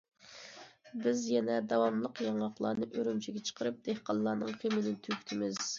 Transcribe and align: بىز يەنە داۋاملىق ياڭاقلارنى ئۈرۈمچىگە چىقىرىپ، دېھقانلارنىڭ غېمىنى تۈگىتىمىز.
بىز 1.03 1.21
يەنە 1.33 1.59
داۋاملىق 1.73 2.23
ياڭاقلارنى 2.29 2.91
ئۈرۈمچىگە 2.97 3.47
چىقىرىپ، 3.51 3.81
دېھقانلارنىڭ 3.91 4.55
غېمىنى 4.65 5.01
تۈگىتىمىز. 5.09 5.67